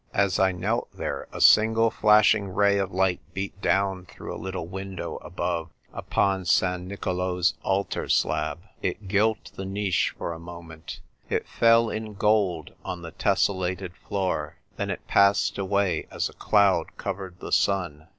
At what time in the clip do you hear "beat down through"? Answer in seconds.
3.35-4.33